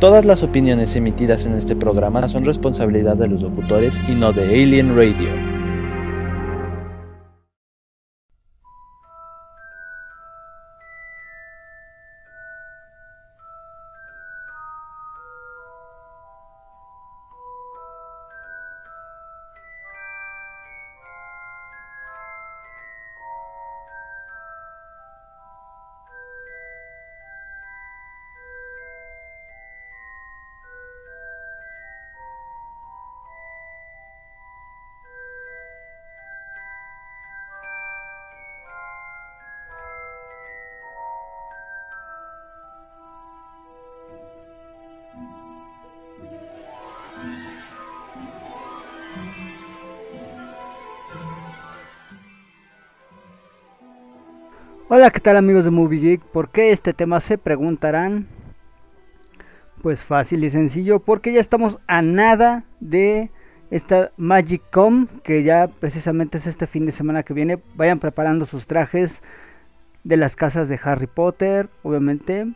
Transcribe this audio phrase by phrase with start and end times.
[0.00, 4.44] Todas las opiniones emitidas en este programa son responsabilidad de los locutores y no de
[4.44, 5.47] Alien Radio.
[54.90, 56.22] Hola, ¿qué tal amigos de Movie Geek?
[56.22, 58.26] ¿Por qué este tema se preguntarán?
[59.82, 63.30] Pues fácil y sencillo, porque ya estamos a nada de
[63.70, 67.58] esta Magic Com, que ya precisamente es este fin de semana que viene.
[67.74, 69.20] Vayan preparando sus trajes
[70.04, 72.46] de las casas de Harry Potter, obviamente.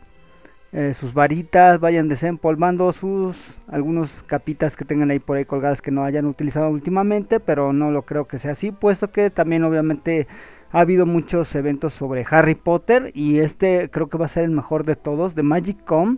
[0.71, 5.91] Eh, sus varitas, vayan desempolvando sus algunos capitas que tengan ahí por ahí colgadas que
[5.91, 10.25] no hayan utilizado últimamente, pero no lo creo que sea así, puesto que también obviamente
[10.73, 14.49] ha habido muchos eventos sobre Harry Potter y este creo que va a ser el
[14.49, 16.17] mejor de todos, de Magic Com.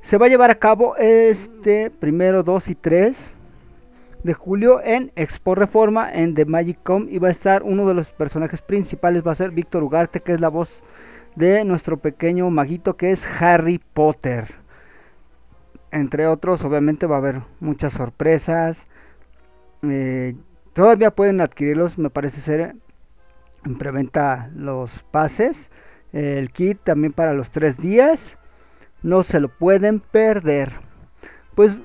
[0.00, 3.34] Se va a llevar a cabo este primero, 2 y 3
[4.24, 7.92] de julio en Expo Reforma en The Magic Com y va a estar uno de
[7.92, 10.70] los personajes principales, va a ser Víctor Ugarte, que es la voz
[11.36, 14.54] de nuestro pequeño maguito que es Harry Potter.
[15.90, 18.86] Entre otros, obviamente va a haber muchas sorpresas.
[19.82, 20.34] Eh,
[20.72, 22.74] todavía pueden adquirirlos, me parece ser
[23.64, 25.70] en preventa los pases.
[26.12, 28.38] El kit también para los tres días.
[29.02, 30.72] No se lo pueden perder.
[31.54, 31.76] Pues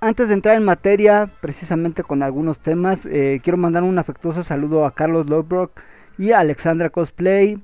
[0.00, 4.84] antes de entrar en materia, precisamente con algunos temas, eh, quiero mandar un afectuoso saludo
[4.84, 5.80] a Carlos Lodbrock
[6.18, 7.62] y a Alexandra Cosplay,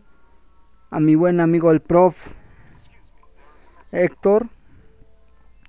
[0.90, 2.16] a mi buen amigo el prof
[3.90, 4.46] Héctor,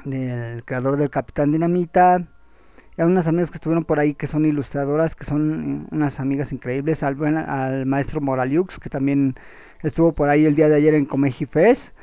[0.05, 2.27] el creador del Capitán Dinamita,
[2.99, 6.51] hay unas amigas que estuvieron por ahí que son ilustradoras, que son eh, unas amigas
[6.51, 9.35] increíbles, al, al maestro Moraliux, que también
[9.81, 11.93] estuvo por ahí el día de ayer en Comeji Fest.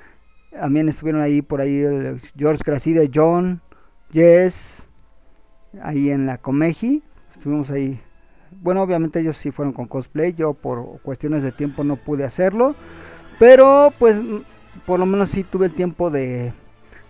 [0.51, 3.61] También estuvieron ahí por ahí el George Gracide, John,
[4.11, 4.85] Jess,
[5.83, 7.03] ahí en la Comeji.
[7.35, 8.01] Estuvimos ahí.
[8.63, 12.75] Bueno, obviamente ellos sí fueron con cosplay, yo por cuestiones de tiempo no pude hacerlo.
[13.39, 14.17] Pero pues
[14.87, 16.55] por lo menos sí tuve el tiempo de,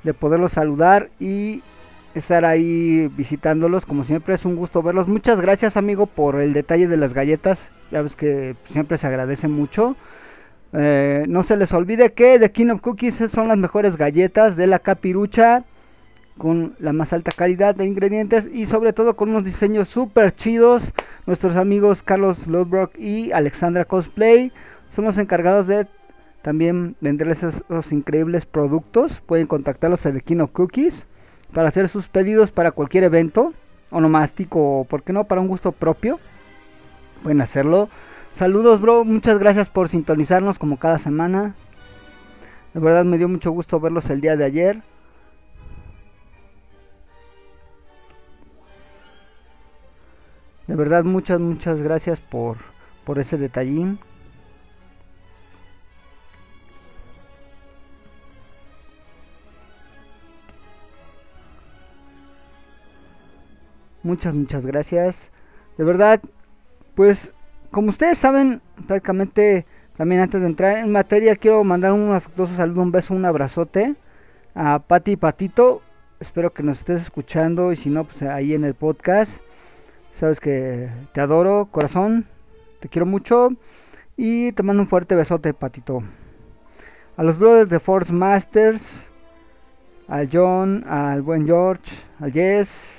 [0.03, 1.63] de poderlos saludar y
[2.19, 3.87] estar ahí visitándolos.
[3.87, 5.09] Como siempre es un gusto verlos.
[5.09, 7.69] Muchas gracias amigo por el detalle de las galletas.
[7.91, 9.97] Ya ves que siempre se agradece mucho.
[10.72, 14.66] Eh, no se les olvide que The King of Cookies son las mejores galletas de
[14.66, 15.65] la capirucha.
[16.38, 20.93] Con la más alta calidad de ingredientes y sobre todo con unos diseños súper chidos.
[21.25, 24.52] Nuestros amigos Carlos Lodbrock y Alexandra Cosplay
[24.94, 25.87] son los encargados de
[26.43, 29.23] también venderles esos, increíbles productos.
[29.25, 31.06] Pueden contactarlos a The King Cookies
[31.52, 33.52] para hacer sus pedidos para cualquier evento
[33.90, 36.19] onomástico o, por qué no, para un gusto propio.
[37.22, 37.88] Pueden hacerlo.
[38.37, 39.04] Saludos, bro.
[39.04, 41.54] Muchas gracias por sintonizarnos como cada semana.
[42.75, 44.82] De verdad me dio mucho gusto verlos el día de ayer.
[50.66, 52.58] De verdad, muchas, muchas gracias por,
[53.04, 53.98] por ese detallín.
[64.06, 65.32] Muchas, muchas gracias.
[65.76, 66.20] De verdad,
[66.94, 67.32] pues
[67.73, 69.67] como ustedes saben, prácticamente
[69.97, 73.97] también antes de entrar en materia, quiero mandar un afectuoso saludo, un beso, un abrazote
[74.55, 75.82] a Pati y Patito.
[76.20, 79.41] Espero que nos estés escuchando y si no, pues ahí en el podcast.
[80.14, 82.26] Sabes que te adoro, corazón,
[82.79, 83.56] te quiero mucho
[84.17, 86.05] y te mando un fuerte besote, Patito.
[87.17, 89.08] A los brothers de Force Masters,
[90.06, 92.95] al John, al buen George, al Jess,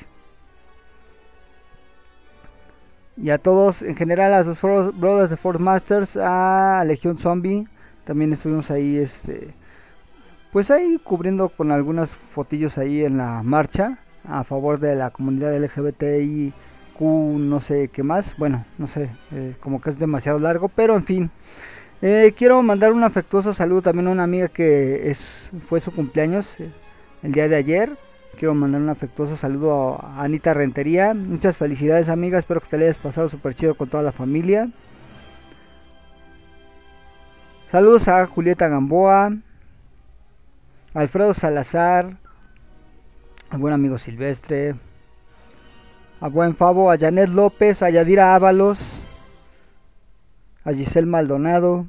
[3.18, 7.68] y a todos, en general a los Brothers de Fort Masters, a Legión Zombie,
[8.04, 9.54] también estuvimos ahí, este,
[10.52, 15.58] pues ahí cubriendo con algunas fotillos ahí en la marcha a favor de la comunidad
[15.58, 20.96] LGBTIQ, no sé qué más, bueno, no sé, eh, como que es demasiado largo, pero
[20.96, 21.32] en fin.
[22.02, 25.26] Eh, quiero mandar un afectuoso saludo también a una amiga que es,
[25.68, 26.70] fue su cumpleaños eh,
[27.24, 27.90] el día de ayer.
[28.38, 31.16] Quiero mandar un afectuoso saludo a Anita Rentería.
[31.16, 34.70] Muchas felicidades amiga, espero que te hayas pasado súper chido con toda la familia.
[37.72, 39.34] Saludos a Julieta Gamboa,
[40.94, 42.18] Alfredo Salazar,
[43.50, 44.76] al buen amigo Silvestre,
[46.22, 48.78] a buen Favo, a Janet López, a Yadira Ábalos,
[50.64, 51.88] a Giselle Maldonado,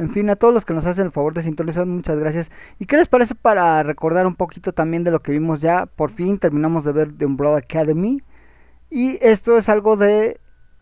[0.00, 2.50] en fin, a todos los que nos hacen el favor de sintonizar, muchas gracias.
[2.78, 5.84] ¿Y qué les parece para recordar un poquito también de lo que vimos ya?
[5.84, 8.22] Por fin terminamos de ver The Umbrella Academy.
[8.88, 10.40] Y esto es algo de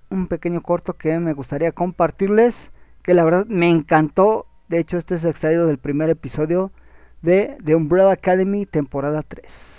[0.09, 2.70] un pequeño corto que me gustaría compartirles,
[3.03, 4.47] que la verdad me encantó.
[4.69, 6.70] De hecho, este es extraído del primer episodio
[7.20, 9.78] de The Umbrella Academy temporada 3.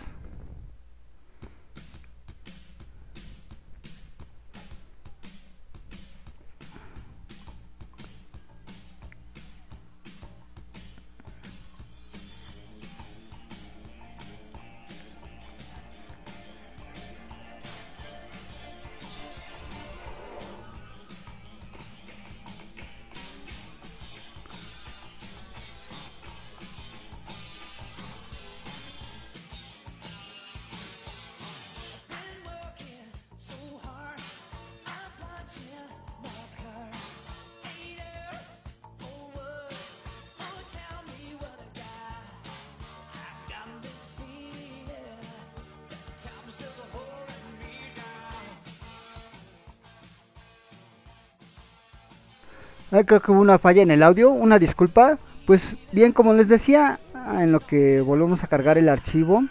[53.05, 55.17] Creo que hubo una falla en el audio, una disculpa.
[55.45, 56.99] Pues bien, como les decía,
[57.39, 59.43] en lo que volvemos a cargar el archivo,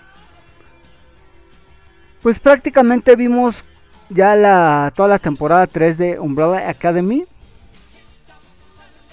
[2.23, 3.63] pues prácticamente vimos
[4.09, 7.25] ya la toda la temporada 3 de Umbrella Academy.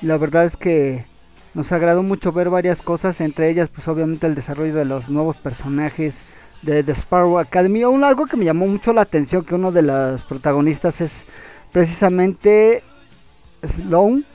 [0.02, 1.06] La verdad es que
[1.54, 5.38] nos agradó mucho ver varias cosas, entre ellas pues obviamente el desarrollo de los nuevos
[5.38, 6.18] personajes
[6.62, 7.84] de The Sparrow Academy.
[7.86, 11.26] Un, algo que me llamó mucho la atención que uno de los protagonistas es
[11.72, 12.84] precisamente
[13.68, 14.26] Sloan,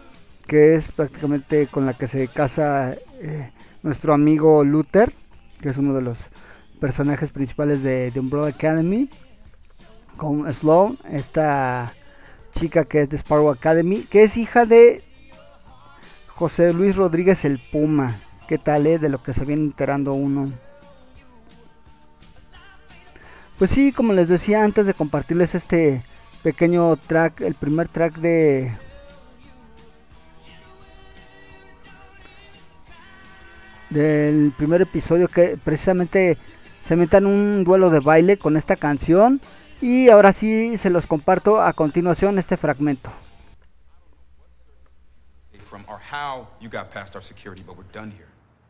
[0.46, 3.50] que es prácticamente con la que se casa eh,
[3.82, 5.12] nuestro amigo Luther,
[5.60, 6.18] que es uno de los
[6.80, 9.08] personajes principales de, The Umbrella Academy,
[10.16, 11.92] con Sloan, esta
[12.54, 15.04] chica que es de Sparrow Academy, que es hija de
[16.28, 18.16] José Luis Rodríguez el Puma.
[18.48, 18.98] ¿Qué tal, eh?
[18.98, 20.50] De lo que se viene enterando uno.
[23.58, 26.02] Pues sí, como les decía antes de compartirles este
[26.42, 28.72] pequeño track, el primer track de
[33.90, 36.38] del primer episodio que precisamente
[36.86, 39.40] se metan un duelo de baile con esta canción
[39.80, 43.10] y ahora sí se los comparto a continuación este fragmento.
[45.68, 48.26] From or how you got past our security, but we're done here.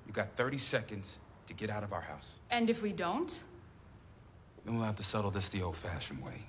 [0.06, 2.38] You got 30 seconds to get out of our house.
[2.50, 3.32] And if we don't?
[4.66, 6.44] Then we'll have to settle this the old-fashioned way.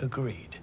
[0.00, 0.56] Agreed.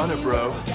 [0.00, 0.69] Toronto, bro.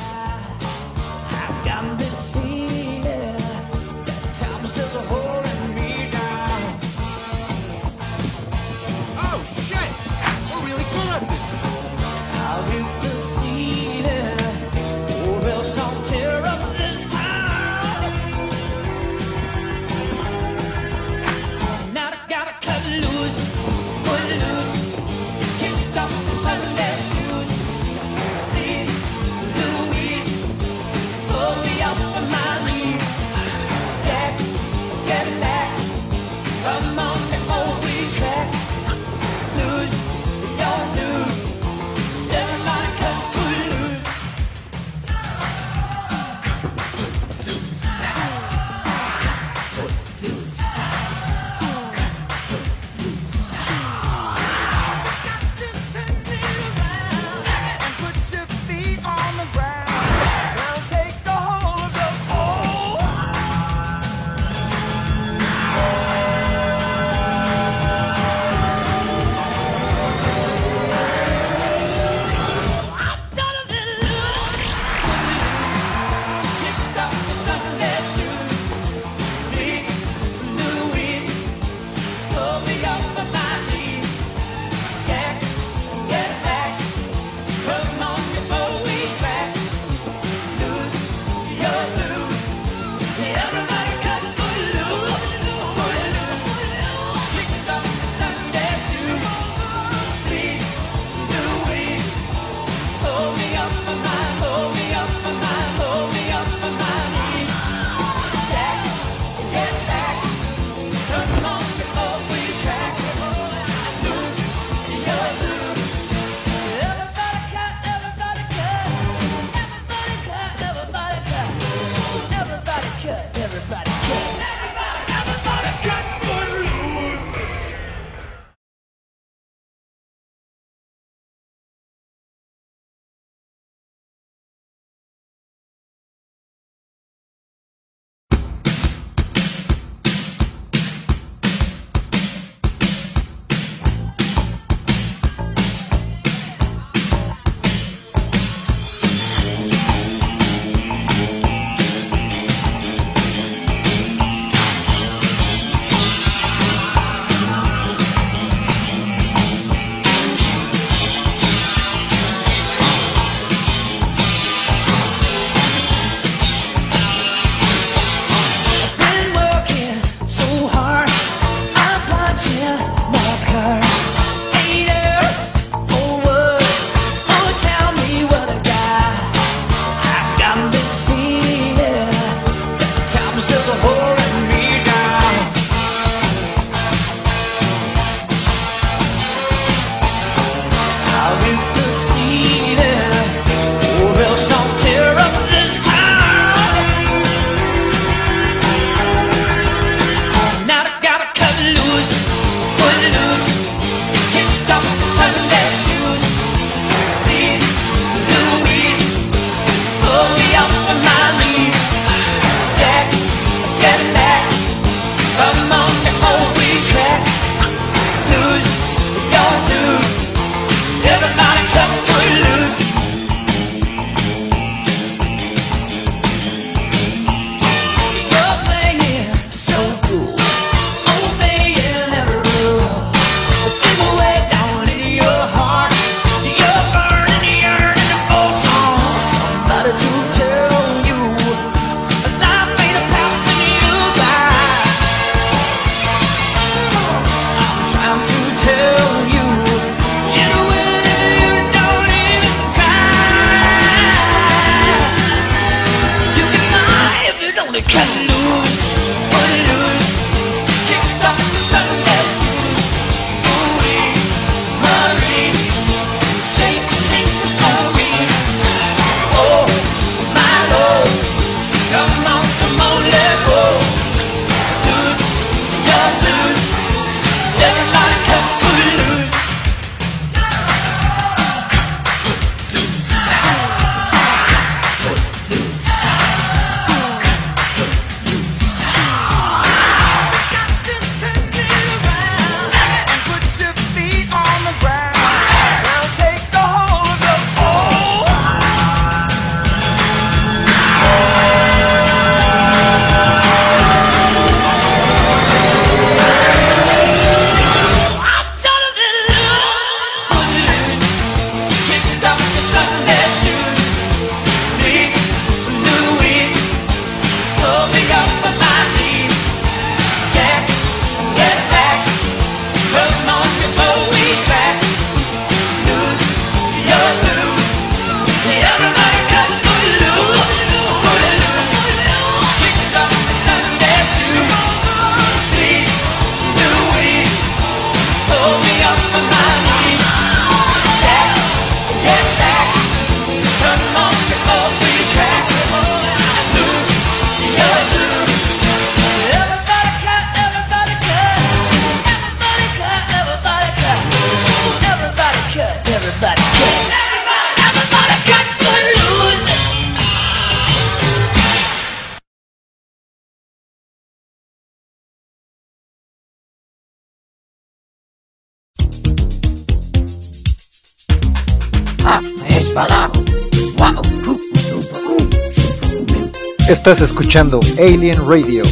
[376.68, 378.64] Estás escuchando Alien Radio,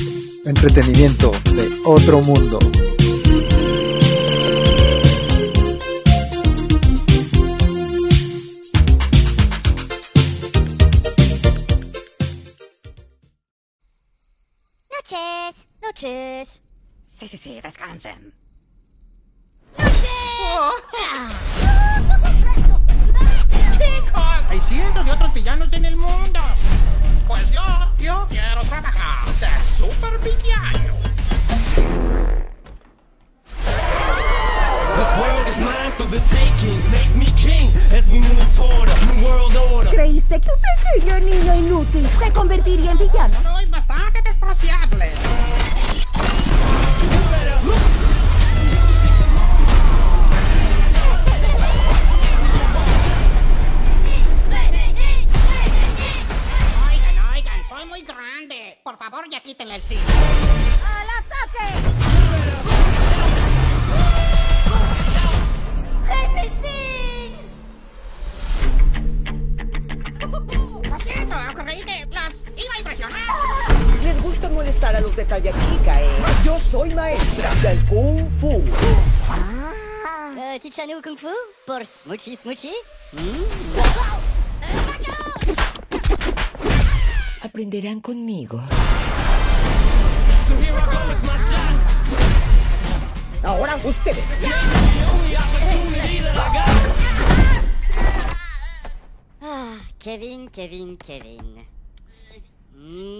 [0.46, 2.60] entretenimiento de otro mundo.
[14.92, 16.60] Noches, noches.
[17.18, 18.34] Sí, sí, sí, descansen.
[19.78, 20.10] ¡Noches!
[20.42, 21.63] Oh.
[24.54, 26.40] Hay cientos de otros villanos en el mundo.
[27.28, 27.64] Pues yo,
[27.98, 30.94] yo quiero trabajar de super villano.
[34.96, 36.80] This world is mine for the taking.
[36.92, 39.90] Make me king as we move toward a new world order.
[39.90, 43.36] ¿Creíste que un pequeño niño inútil se convertiría en villano?
[43.42, 45.10] Soy bastante despreciable.
[58.84, 60.02] Por favor, ya quítenle el cine.
[60.86, 61.66] ¡Al ataque!
[66.10, 67.32] ¡Jefe Sin!
[70.90, 73.22] Lo siento, creí que los iba a impresionar.
[74.04, 76.10] Les gusta molestar a los de talla chica, ¿eh?
[76.44, 78.62] Yo soy maestra del Kung Fu.
[80.38, 81.30] Euh, Tichano Kung Fu
[81.66, 82.74] Pour Smoochie Smoochie
[87.54, 88.58] Aprenderán conmigo.
[90.48, 91.70] So here I go, it's my shot.
[93.44, 94.42] Ahora ustedes.
[99.40, 101.68] Ah, Kevin, Kevin, Kevin.
[102.74, 103.14] Hmm.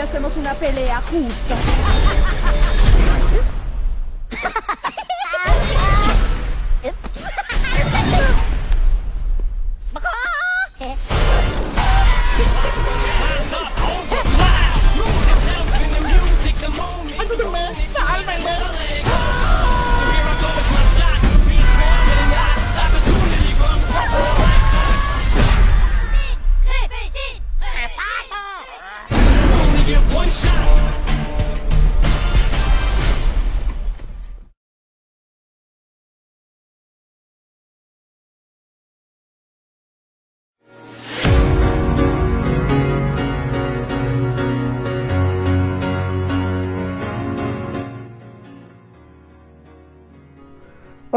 [0.00, 1.56] Hacemos una pelea justa?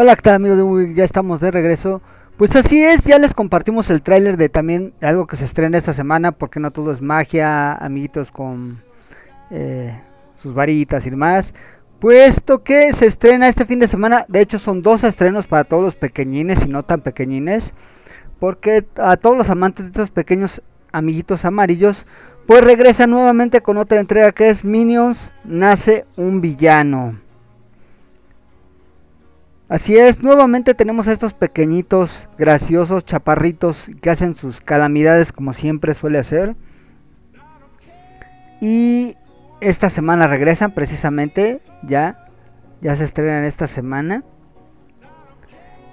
[0.03, 0.95] Hola, ¿qué tal amigos de Movie?
[0.95, 2.01] Ya estamos de regreso.
[2.35, 5.93] Pues así es, ya les compartimos el tráiler de también algo que se estrena esta
[5.93, 8.81] semana, porque no todo es magia, amiguitos con
[9.51, 9.95] eh,
[10.41, 11.53] sus varitas y demás.
[11.99, 15.83] Puesto que se estrena este fin de semana, de hecho son dos estrenos para todos
[15.83, 17.71] los pequeñines y no tan pequeñines,
[18.39, 22.07] porque a todos los amantes de estos pequeños amiguitos amarillos,
[22.47, 27.19] pues regresa nuevamente con otra entrega que es Minions, nace un villano.
[29.71, 35.93] Así es, nuevamente tenemos a estos pequeñitos, graciosos, chaparritos que hacen sus calamidades como siempre
[35.93, 36.57] suele hacer.
[38.59, 39.15] Y
[39.61, 42.27] esta semana regresan precisamente, ya,
[42.81, 44.25] ya se estrenan esta semana.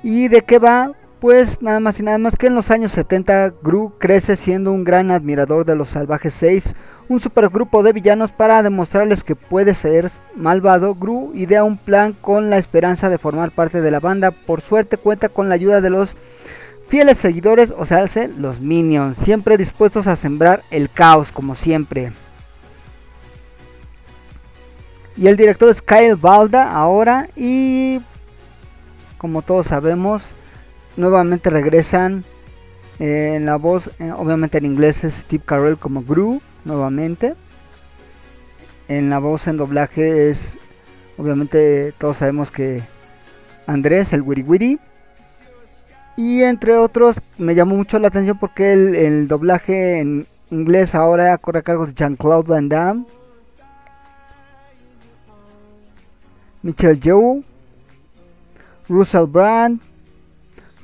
[0.02, 0.90] ¿Y de qué va?
[1.20, 4.84] Pues nada más y nada más que en los años 70 Gru crece siendo un
[4.84, 6.74] gran admirador de los Salvajes 6,
[7.08, 10.94] un supergrupo de villanos para demostrarles que puede ser malvado.
[10.94, 14.30] Gru idea un plan con la esperanza de formar parte de la banda.
[14.30, 16.14] Por suerte cuenta con la ayuda de los
[16.88, 22.12] fieles seguidores, o sea, los minions, siempre dispuestos a sembrar el caos como siempre.
[25.16, 28.00] Y el director es Kyle Balda ahora y
[29.18, 30.22] como todos sabemos,
[30.98, 32.24] nuevamente regresan
[32.98, 37.34] eh, en la voz, eh, obviamente en inglés es Steve Carell como Gru, nuevamente.
[38.88, 40.40] En la voz en doblaje es,
[41.16, 42.82] obviamente todos sabemos que
[43.66, 44.78] Andrés, el Wiri Wiri.
[46.16, 51.60] Y entre otros, me llamó mucho la atención porque el, doblaje en inglés ahora corre
[51.60, 53.04] a cargo de Jean-Claude Van Damme.
[56.62, 57.44] Michelle Yeoh,
[58.88, 59.80] Russell Brand,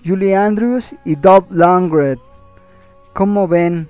[0.05, 2.19] Julie Andrews y Dolph Lundgren.
[3.13, 3.89] Como ven,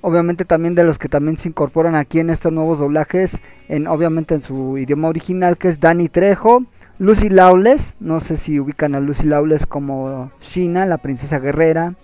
[0.00, 3.38] obviamente también de los que también se incorporan aquí en estos nuevos doblajes,
[3.68, 6.64] en obviamente en su idioma original que es Danny Trejo,
[6.98, 11.94] Lucy Lawless, no sé si ubican a Lucy Lawless como Sheena, la princesa guerrera.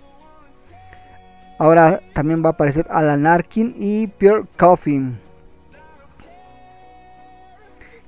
[1.57, 5.17] Ahora también va a aparecer Alan Arkin y Pierre Coffin.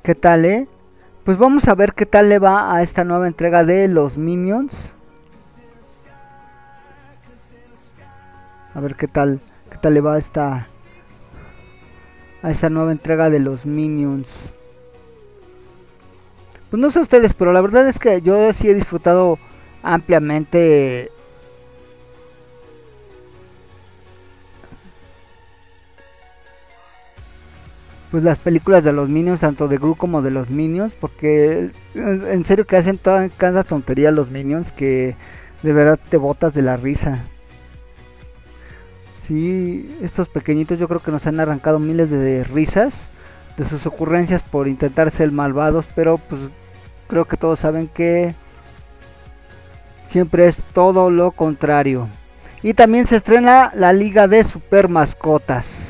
[0.03, 0.67] ¿Qué tal, eh?
[1.25, 4.71] Pues vamos a ver qué tal le va a esta nueva entrega de los Minions.
[8.75, 9.39] A ver qué tal,
[9.71, 10.67] qué tal le va a esta
[12.43, 14.27] a esta nueva entrega de los Minions.
[16.69, 19.39] Pues no sé ustedes, pero la verdad es que yo sí he disfrutado
[19.81, 21.09] ampliamente
[28.15, 32.31] pues las películas de los Minions, tanto de Gru como de los Minions, porque en
[32.31, 35.17] en serio que hacen toda cada tontería los Minions que
[35.63, 37.25] de verdad te botas de la risa.
[39.27, 43.09] Sí, estos pequeñitos yo creo que nos han arrancado miles de risas
[43.57, 46.39] de sus ocurrencias por intentar ser malvados, pero pues
[47.09, 48.33] creo que todos saben que
[50.09, 52.07] siempre es todo lo contrario.
[52.63, 55.84] Y también se estrena la Liga de Super Mascotas.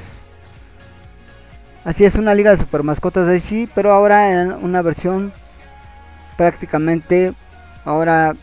[1.85, 5.31] Así es, una Liga de Super Mascotas de DC, pero ahora en una versión
[6.35, 7.31] prácticamente,
[7.85, 8.33] ahora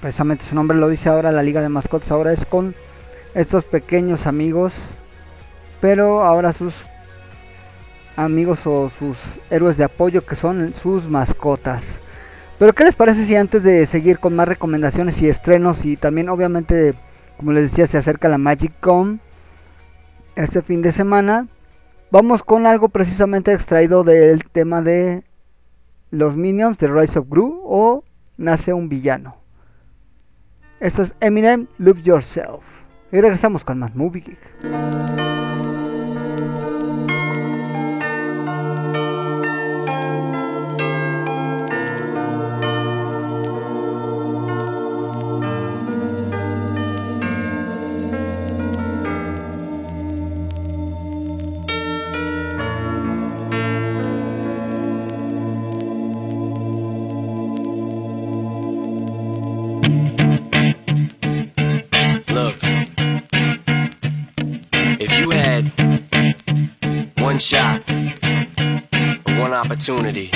[0.00, 2.76] precisamente su nombre lo dice ahora la Liga de Mascotas, ahora es con
[3.34, 4.74] estos pequeños amigos,
[5.80, 6.72] pero ahora sus
[8.14, 9.16] amigos o sus
[9.50, 11.82] héroes de apoyo que son sus mascotas.
[12.60, 16.28] Pero ¿qué les parece si antes de seguir con más recomendaciones y estrenos y también
[16.28, 16.94] obviamente
[17.38, 19.20] como les decía se acerca la Magic Con
[20.36, 21.48] este fin de semana,
[22.10, 25.24] vamos con algo precisamente extraído del tema de
[26.10, 28.04] los Minions de Rise of Gru o
[28.36, 29.36] Nace un villano.
[30.80, 32.64] Esto es Eminem Love Yourself.
[33.12, 35.39] Y regresamos con más Movie Geek.
[69.80, 70.30] Opportunity.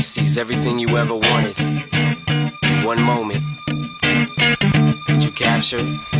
[0.00, 1.58] Seize everything you ever wanted.
[1.58, 3.42] In one moment,
[5.08, 6.19] would you capture it?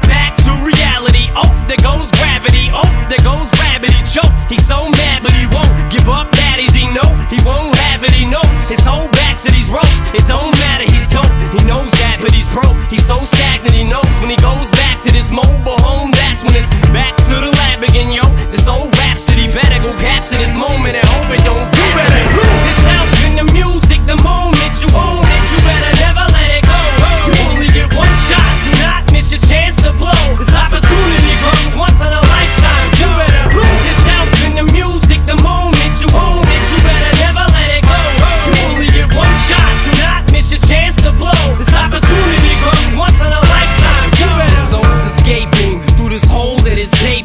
[1.35, 2.69] Oh, there goes gravity.
[2.73, 3.91] Oh, there goes rabbit.
[3.91, 4.31] He choke.
[4.51, 6.31] He's so mad, but he won't give up.
[6.31, 8.11] Daddies, he know he won't have it.
[8.11, 10.01] He knows his whole back to these ropes.
[10.11, 10.83] It don't matter.
[10.91, 11.31] He's dope.
[11.55, 12.75] He knows that, but he's broke.
[12.91, 13.73] He's so stagnant.
[13.73, 16.11] He knows when he goes back to this mobile home.
[16.11, 18.27] That's when it's back to the lab again, yo.
[18.51, 21.67] This old rhapsody better go capture this moment and hope it don't.
[21.71, 24.40] You better lose yourself in the music the moment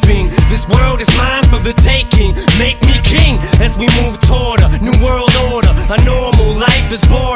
[0.06, 0.30] is.
[0.48, 2.34] This world is mine for the taking.
[2.58, 5.74] Make me king as we move toward a new world order.
[5.90, 7.35] A normal life is boring,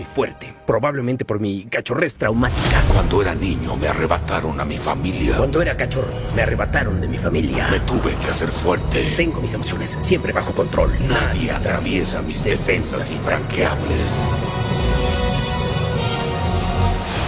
[0.00, 2.82] mi fuerte, probablemente por mi cachorrez traumática.
[2.90, 5.36] Cuando era niño me arrebataron a mi familia.
[5.36, 7.68] Cuando era cachorro, me arrebataron de mi familia.
[7.68, 9.12] Me tuve que hacer fuerte.
[9.18, 10.90] Tengo mis emociones siempre bajo control.
[11.06, 14.06] Nadie atraviesa mis defensas infranqueables.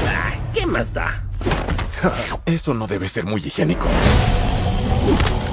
[0.09, 1.23] Ah, ¿Qué más da?
[2.47, 3.85] Eso no debe ser muy higiénico.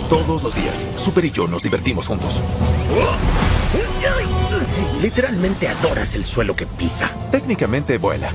[0.09, 2.41] Todos los días, Super y yo nos divertimos juntos.
[5.01, 7.09] Literalmente adoras el suelo que pisa.
[7.31, 8.31] Técnicamente vuela.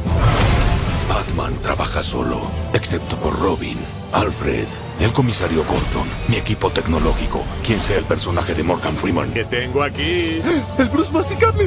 [1.09, 2.40] Batman trabaja solo,
[2.72, 3.77] excepto por Robin,
[4.12, 4.64] Alfred,
[4.98, 9.31] el comisario Gordon, mi equipo tecnológico, quien sea el personaje de Morgan Freeman.
[9.33, 10.40] ¿Qué tengo aquí?
[10.79, 11.64] ¡El Bruce masticable!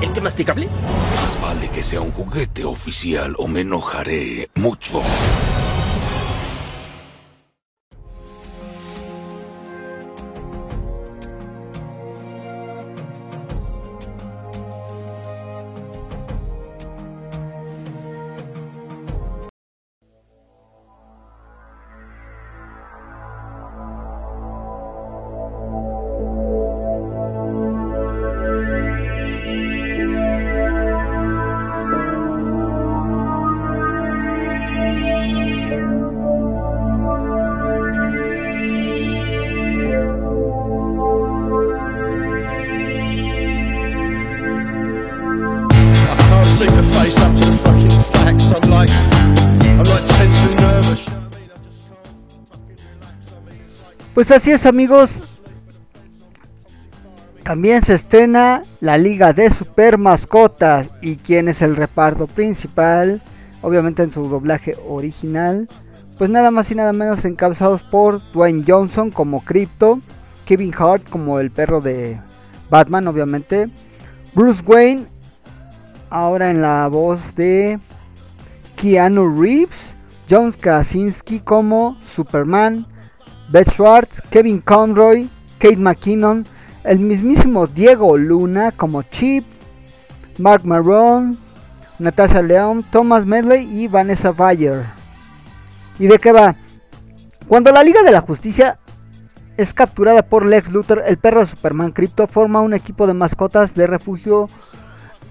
[0.00, 0.68] ¿El que masticable?
[1.16, 5.02] Más vale que sea un juguete oficial o me enojaré mucho.
[54.14, 55.10] Pues así es amigos.
[57.44, 60.88] También se estrena la Liga de Super Mascotas.
[61.00, 63.22] ¿Y quién es el reparto principal?
[63.62, 65.68] Obviamente en su doblaje original.
[66.18, 70.00] Pues nada más y nada menos encabezados por Dwayne Johnson como Crypto.
[70.44, 72.20] Kevin Hart como el perro de
[72.68, 73.70] Batman, obviamente.
[74.34, 75.06] Bruce Wayne
[76.10, 77.78] ahora en la voz de
[78.76, 79.94] Keanu Reeves.
[80.28, 82.86] John Krasinski como Superman.
[83.50, 86.46] Beth Schwartz, Kevin Conroy, Kate McKinnon,
[86.84, 89.44] el mismísimo Diego Luna como Chip,
[90.38, 91.36] Mark Maron,
[91.98, 94.84] Natasha León, Thomas Medley y Vanessa Bayer.
[95.98, 96.54] ¿Y de qué va?
[97.48, 98.78] Cuando la Liga de la Justicia
[99.56, 103.74] es capturada por Lex Luthor, el perro de Superman Crypto forma un equipo de mascotas
[103.74, 104.48] de refugio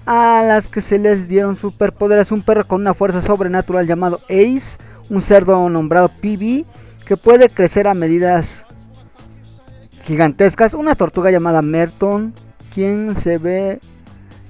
[0.04, 2.30] a las que se les dieron superpoderes.
[2.30, 4.76] Un perro con una fuerza sobrenatural llamado Ace,
[5.08, 6.66] un cerdo nombrado PB
[7.10, 8.64] que puede crecer a medidas
[10.04, 12.32] gigantescas, una tortuga llamada Merton,
[12.72, 13.80] quien se ve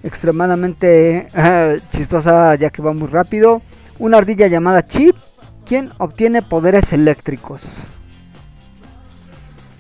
[0.03, 3.63] extremadamente eh, chistosa ya que va muy rápido,
[3.99, 5.17] una ardilla llamada Chip,
[5.65, 7.63] quien obtiene poderes eléctricos.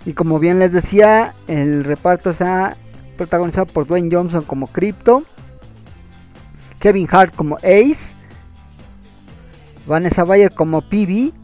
[0.07, 2.79] Y como bien les decía, el reparto está
[3.19, 5.23] protagonizado por Dwayne Johnson como Crypto,
[6.79, 8.15] Kevin Hart como Ace,
[9.87, 11.40] Vanessa Bayer como PB,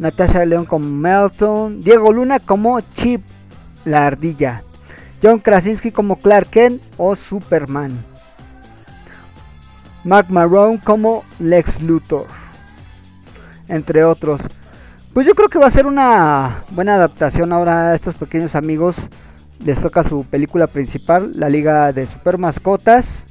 [0.00, 3.20] Natasha León como Melton, Diego Luna como Chip,
[3.84, 4.64] la ardilla,
[5.22, 8.02] John Krasinski como Clark Kent o Superman,
[10.02, 12.24] Mark Marone como Lex Luthor,
[13.68, 14.40] entre otros.
[15.12, 18.96] Pues yo creo que va a ser una buena adaptación ahora a estos pequeños amigos.
[19.62, 23.26] Les toca su película principal, la Liga de Super Mascotas.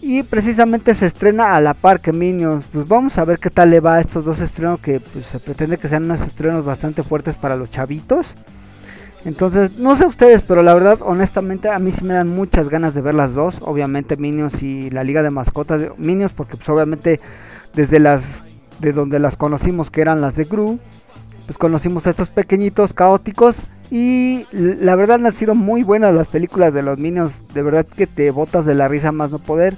[0.00, 2.64] Y precisamente se estrena a la par que Minions.
[2.72, 5.40] Pues vamos a ver qué tal le va a estos dos estrenos que pues, se
[5.40, 8.28] pretende que sean unos estrenos bastante fuertes para los chavitos.
[9.24, 12.94] Entonces, no sé ustedes, pero la verdad, honestamente, a mí sí me dan muchas ganas
[12.94, 13.56] de ver las dos.
[13.62, 15.80] Obviamente Minions y la Liga de Mascotas.
[15.80, 17.20] de- Minions porque pues obviamente
[17.74, 18.22] desde las
[18.78, 20.78] de donde las conocimos que eran las de Gru,
[21.46, 23.56] pues conocimos a estos pequeñitos caóticos
[23.90, 28.06] y la verdad han sido muy buenas las películas de los Minions, de verdad que
[28.06, 29.74] te botas de la risa más no poder.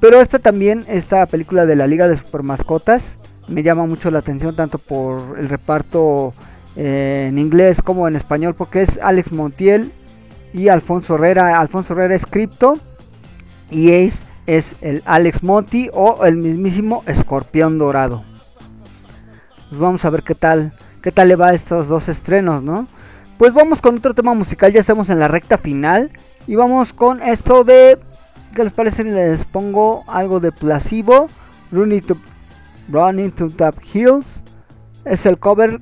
[0.00, 3.16] Pero esta también, esta película de la Liga de Super Mascotas,
[3.48, 6.32] me llama mucho la atención tanto por el reparto
[6.76, 9.92] eh, en inglés como en español, porque es Alex Montiel
[10.52, 11.60] y Alfonso Herrera.
[11.60, 12.74] Alfonso Herrera es Crypto
[13.70, 18.24] y Ace es el Alex Monty o el mismísimo Escorpión Dorado.
[19.68, 22.88] Pues vamos a ver qué tal, qué tal le va a estos dos estrenos, ¿no?
[23.42, 26.12] Pues vamos con otro tema musical, ya estamos en la recta final
[26.46, 27.98] y vamos con esto de
[28.54, 29.02] ¿qué les parece?
[29.02, 31.28] Les pongo algo de Placebo,
[31.72, 32.16] Running to
[32.88, 34.24] Running to Tap Hills.
[35.04, 35.80] Es el cover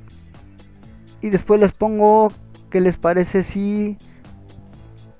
[1.21, 2.33] y después les pongo
[2.71, 3.99] ¿qué les parece si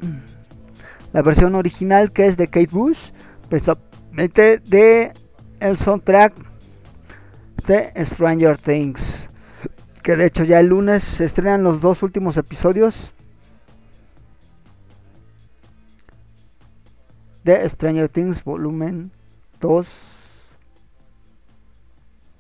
[1.13, 3.11] la versión original que es de Kate Bush,
[3.51, 5.13] precisamente de
[5.61, 6.33] el soundtrack
[7.67, 9.20] de Stranger Things.
[10.03, 13.13] Que de hecho ya el lunes se estrenan los dos últimos episodios
[17.45, 19.11] de Stranger Things volumen
[19.61, 19.89] 2.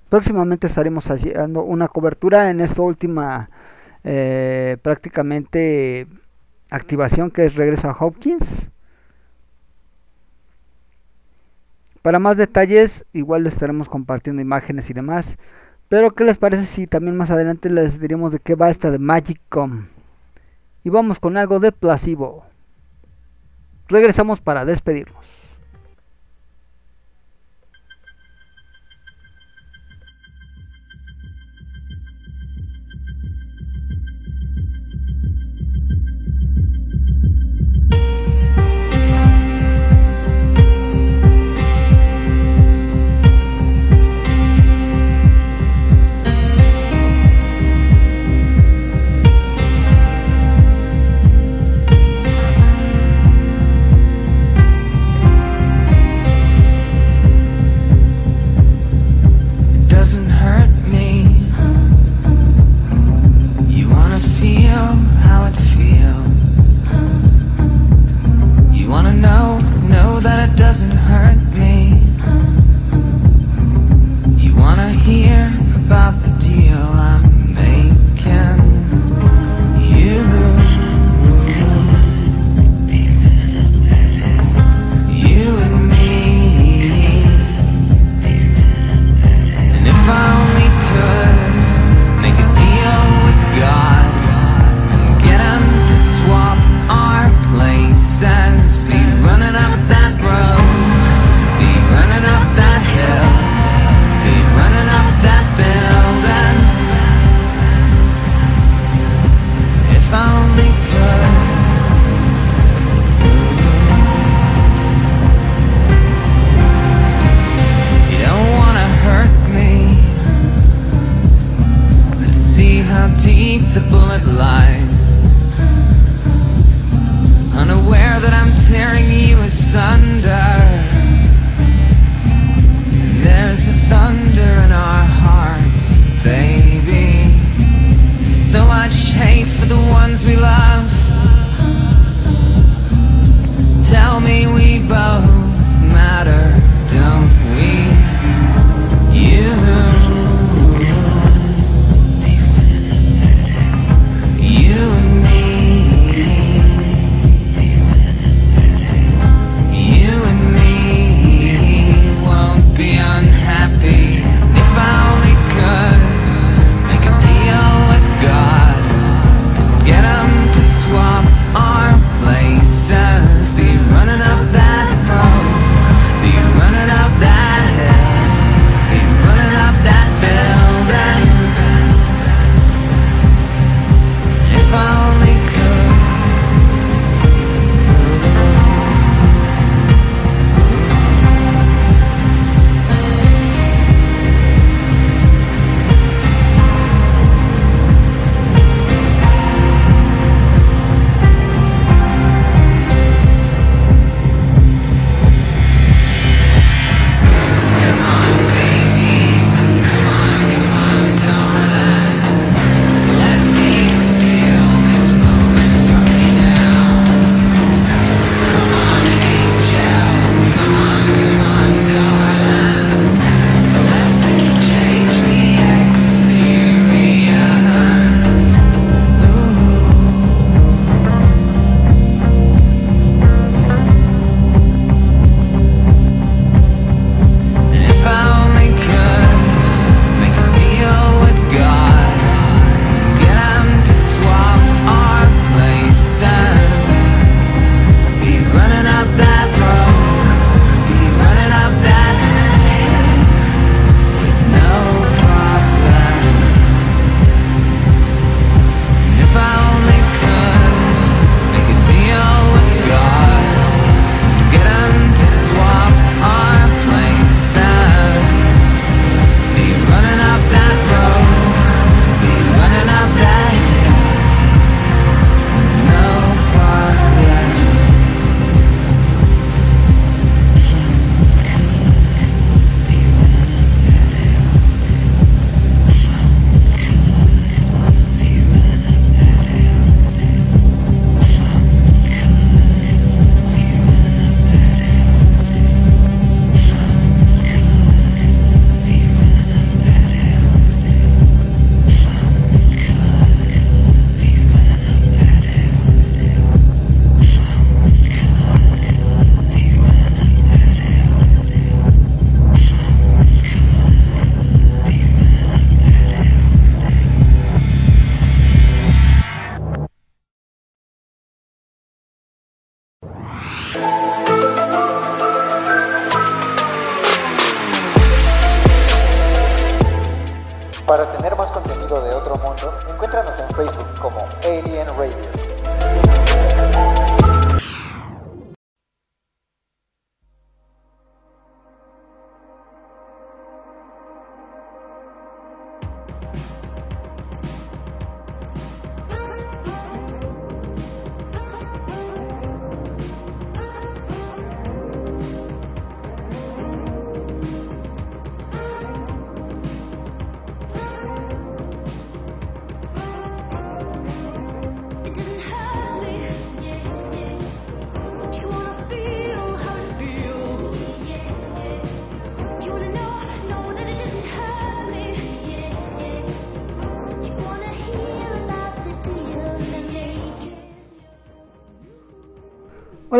[0.08, 3.50] Próximamente estaremos haciendo una cobertura en esta última
[4.02, 6.06] eh, prácticamente
[6.70, 8.44] activación que es regreso a Hopkins.
[12.02, 15.36] Para más detalles, igual estaremos compartiendo imágenes y demás.
[15.90, 19.00] Pero, ¿qué les parece si también más adelante les diremos de qué va esta de
[19.00, 19.88] Magic Com?
[20.84, 22.44] Y vamos con algo de Placebo.
[23.88, 25.39] Regresamos para despedirnos.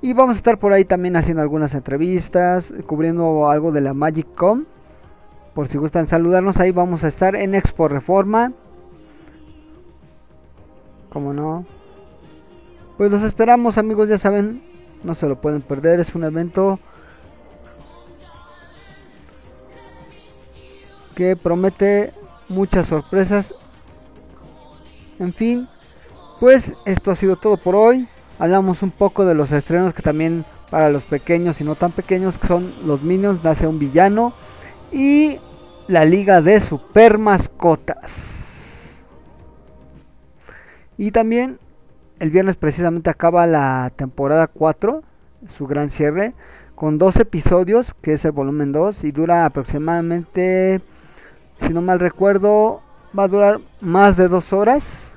[0.00, 4.32] Y vamos a estar por ahí también haciendo algunas entrevistas, cubriendo algo de la Magic
[4.34, 4.77] Con.
[5.58, 8.52] Por si gustan saludarnos, ahí vamos a estar en Expo Reforma.
[11.10, 11.66] Como no.
[12.96, 14.62] Pues los esperamos amigos, ya saben,
[15.02, 16.78] no se lo pueden perder, es un evento
[21.16, 22.14] que promete
[22.48, 23.52] muchas sorpresas.
[25.18, 25.68] En fin,
[26.38, 28.08] pues esto ha sido todo por hoy.
[28.38, 32.38] Hablamos un poco de los estrenos que también para los pequeños y no tan pequeños
[32.38, 34.34] que son los Minions, nace un villano
[34.92, 35.40] y
[35.88, 38.36] la Liga de Super Mascotas.
[40.98, 41.58] Y también
[42.20, 45.02] el viernes precisamente acaba la temporada 4,
[45.56, 46.34] su gran cierre,
[46.74, 50.82] con dos episodios, que es el volumen 2, y dura aproximadamente,
[51.62, 52.82] si no mal recuerdo,
[53.18, 55.12] va a durar más de dos horas.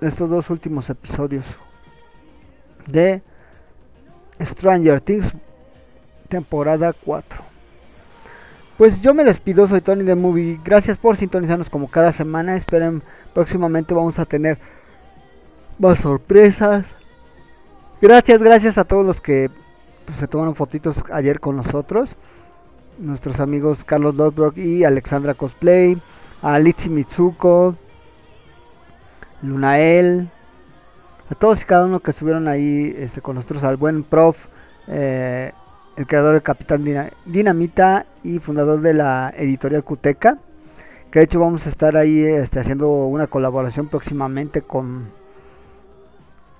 [0.00, 1.44] Estos dos últimos episodios
[2.86, 3.22] de
[4.40, 5.32] Stranger Things,
[6.34, 7.42] temporada 4.
[8.76, 10.58] Pues yo me despido, soy Tony de Movie.
[10.64, 12.56] Gracias por sintonizarnos como cada semana.
[12.56, 14.58] Esperen, próximamente vamos a tener
[15.78, 16.86] más sorpresas.
[18.02, 19.48] Gracias, gracias a todos los que
[20.06, 22.16] pues, se tomaron fotitos ayer con nosotros.
[22.98, 26.02] Nuestros amigos Carlos Lodbrok y Alexandra Cosplay.
[26.42, 27.76] A Litsi Mitsuko.
[29.40, 30.28] Lunael.
[31.30, 33.62] A todos y cada uno que estuvieron ahí este, con nosotros.
[33.62, 34.36] Al buen prof.
[34.88, 35.52] Eh,
[35.96, 40.38] el creador del Capitán Dina- Dinamita y fundador de la editorial Cuteca.
[41.10, 45.10] Que de hecho vamos a estar ahí este, haciendo una colaboración próximamente con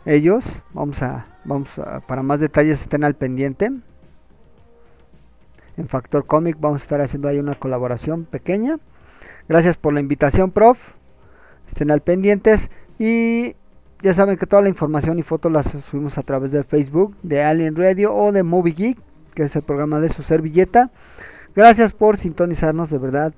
[0.05, 0.45] ellos.
[0.73, 3.73] Vamos a, vamos a, para más detalles estén al pendiente.
[5.77, 8.79] En Factor Comic vamos a estar haciendo ahí una colaboración pequeña.
[9.49, 10.79] Gracias por la invitación, prof.
[11.67, 13.57] Estén al pendientes y
[14.03, 17.43] ya saben que toda la información y fotos las subimos a través de Facebook, de
[17.43, 18.99] Alien Radio o de Movie Geek,
[19.35, 20.91] que es el programa de su servilleta.
[21.55, 23.35] Gracias por sintonizarnos, de verdad.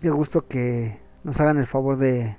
[0.00, 2.36] Qué gusto que nos hagan el favor de,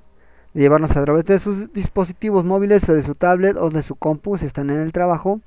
[0.54, 4.38] llevarnos a través de sus dispositivos móviles o de su tablet o de su compu
[4.38, 5.42] si están en el trabajo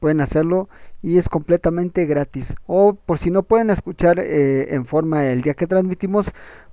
[0.00, 0.68] pueden hacerlo
[1.02, 5.54] y es completamente gratis o por si no pueden escuchar eh, en forma el día
[5.54, 6.26] que transmitimos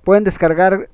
[0.04, 0.90] pueden descargar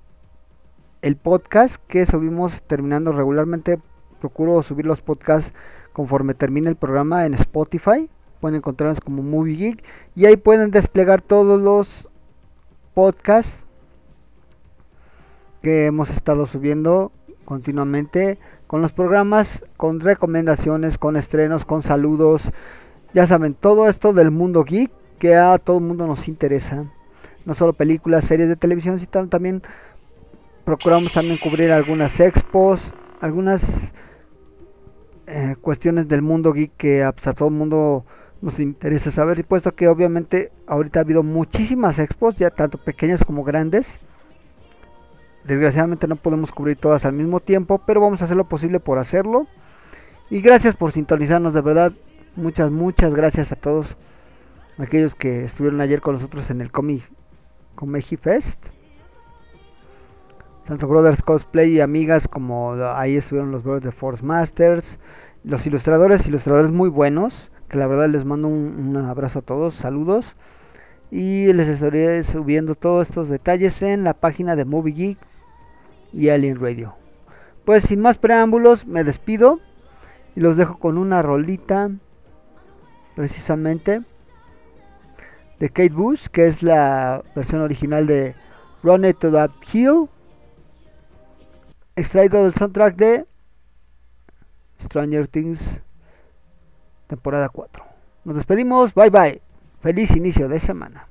[1.02, 3.80] el podcast que subimos terminando regularmente
[4.20, 5.52] procuro subir los podcasts
[5.98, 8.08] conforme termine el programa en Spotify
[8.40, 9.84] pueden encontrarnos como Movie Geek
[10.14, 12.08] y ahí pueden desplegar todos los
[12.94, 13.66] podcasts
[15.60, 17.10] que hemos estado subiendo
[17.44, 18.38] continuamente
[18.68, 22.42] con los programas, con recomendaciones, con estrenos, con saludos.
[23.12, 26.84] Ya saben, todo esto del mundo geek que a todo el mundo nos interesa.
[27.44, 29.64] No solo películas, series de televisión, sino también
[30.64, 33.64] procuramos también cubrir algunas expos, algunas
[35.28, 38.06] eh, cuestiones del mundo geek que a, pues, a todo el mundo
[38.40, 39.38] nos interesa saber.
[39.38, 43.98] Y puesto que obviamente ahorita ha habido muchísimas expos, ya tanto pequeñas como grandes.
[45.44, 48.98] Desgraciadamente no podemos cubrir todas al mismo tiempo, pero vamos a hacer lo posible por
[48.98, 49.46] hacerlo.
[50.30, 51.92] Y gracias por sintonizarnos, de verdad.
[52.36, 53.96] Muchas, muchas gracias a todos
[54.78, 57.02] aquellos que estuvieron ayer con nosotros en el Comic
[57.74, 58.58] Comeji Fest.
[60.68, 64.98] Tanto Brothers Cosplay y amigas como ahí estuvieron los Brothers de Force Masters.
[65.42, 67.50] Los ilustradores, ilustradores muy buenos.
[67.70, 70.36] Que la verdad les mando un, abrazo a todos, saludos.
[71.10, 75.18] Y les estaré subiendo todos estos detalles en la página de Movie Geek
[76.12, 76.96] y Alien Radio.
[77.64, 79.60] Pues sin más preámbulos, me despido
[80.36, 81.90] y los dejo con una rolita
[83.16, 84.02] precisamente
[85.58, 88.34] de Kate Bush, que es la versión original de
[88.82, 90.10] Run It to That Hill,
[91.98, 93.26] extraído del soundtrack de
[94.80, 95.60] Stranger Things
[97.08, 97.84] temporada 4.
[98.24, 99.40] Nos despedimos, bye bye,
[99.80, 101.08] feliz inicio de semana.